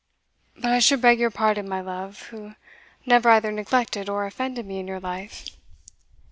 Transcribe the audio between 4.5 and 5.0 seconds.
me in your